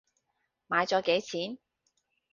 [0.67, 1.57] 買咗幾錢？